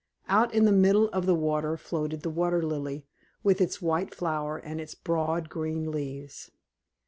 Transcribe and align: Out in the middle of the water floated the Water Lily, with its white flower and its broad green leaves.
Out 0.27 0.51
in 0.51 0.65
the 0.65 0.71
middle 0.71 1.09
of 1.09 1.27
the 1.27 1.35
water 1.35 1.77
floated 1.77 2.21
the 2.23 2.31
Water 2.31 2.63
Lily, 2.63 3.05
with 3.43 3.61
its 3.61 3.83
white 3.83 4.15
flower 4.15 4.57
and 4.57 4.81
its 4.81 4.95
broad 4.95 5.47
green 5.47 5.91
leaves. 5.91 6.49